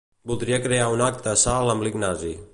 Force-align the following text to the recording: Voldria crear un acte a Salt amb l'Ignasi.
Voldria 0.29 0.57
crear 0.63 0.87
un 0.95 1.05
acte 1.09 1.31
a 1.35 1.37
Salt 1.45 1.75
amb 1.77 1.87
l'Ignasi. 1.89 2.35